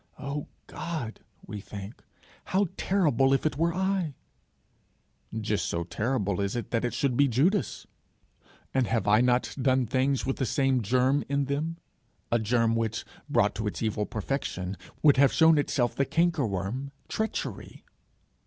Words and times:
'O 0.17 0.47
God,' 0.65 1.19
we 1.45 1.61
think, 1.61 2.03
'how 2.45 2.65
terrible 2.75 3.33
if 3.35 3.45
it 3.45 3.55
were 3.55 3.71
I!' 3.71 4.15
Just 5.39 5.65
so 5.67 5.83
terrible 5.83 6.41
is 6.41 6.55
it 6.55 6.71
that 6.71 6.83
it 6.83 6.95
should 6.95 7.15
be 7.15 7.27
Judas! 7.27 7.85
And 8.73 8.87
have 8.87 9.07
I 9.07 9.21
not 9.21 9.55
done 9.61 9.85
things 9.85 10.25
with 10.25 10.37
the 10.37 10.45
same 10.47 10.81
germ 10.81 11.23
in 11.29 11.45
them, 11.45 11.77
a 12.31 12.39
germ 12.39 12.75
which, 12.75 13.05
brought 13.29 13.53
to 13.53 13.67
its 13.67 13.83
evil 13.83 14.07
perfection, 14.07 14.75
would 15.03 15.17
have 15.17 15.31
shown 15.31 15.59
itself 15.59 15.93
the 15.95 16.05
canker 16.05 16.47
worm, 16.47 16.89
treachery? 17.07 17.85